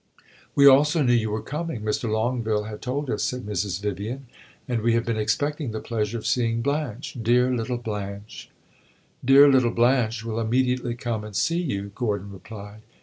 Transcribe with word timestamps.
"We 0.55 0.65
also 0.65 1.03
knew 1.03 1.13
you 1.13 1.29
were 1.29 1.43
coming 1.43 1.81
Mr. 1.83 2.11
Longueville 2.11 2.63
had 2.63 2.81
told 2.81 3.07
us," 3.11 3.21
said 3.21 3.45
Mrs. 3.45 3.79
Vivian; 3.79 4.25
"and 4.67 4.81
we 4.81 4.93
have 4.93 5.05
been 5.05 5.15
expecting 5.15 5.73
the 5.73 5.79
pleasure 5.79 6.17
of 6.17 6.25
seeing 6.25 6.63
Blanche. 6.63 7.15
Dear 7.21 7.53
little 7.55 7.77
Blanche!" 7.77 8.49
"Dear 9.23 9.47
little 9.47 9.69
Blanche 9.69 10.25
will 10.25 10.39
immediately 10.39 10.95
come 10.95 11.23
and 11.23 11.35
see 11.35 11.61
you," 11.61 11.91
Gordon 11.93 12.31
replied. 12.31 12.81